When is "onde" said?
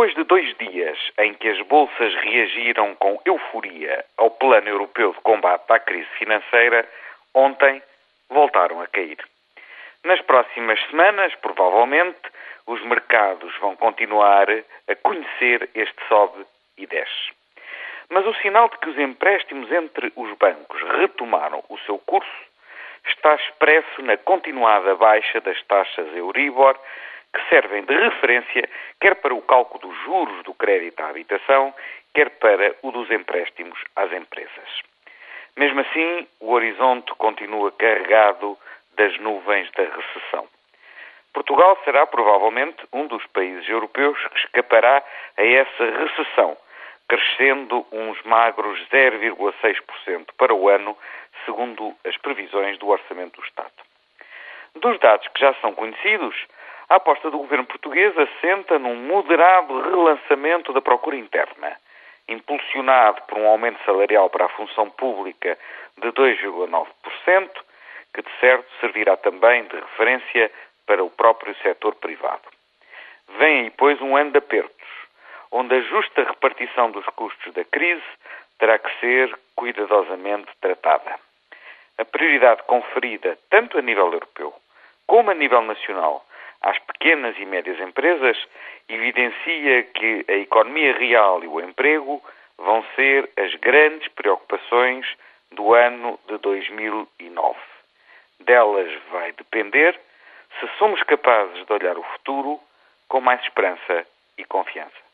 75.52-75.76